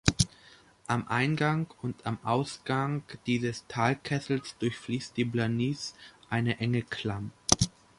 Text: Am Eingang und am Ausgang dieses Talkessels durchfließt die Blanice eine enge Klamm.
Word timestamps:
Am 0.87 1.07
Eingang 1.09 1.67
und 1.83 2.07
am 2.07 2.17
Ausgang 2.23 3.03
dieses 3.27 3.67
Talkessels 3.67 4.57
durchfließt 4.57 5.15
die 5.15 5.25
Blanice 5.25 5.93
eine 6.27 6.57
enge 6.59 6.81
Klamm. 6.81 7.29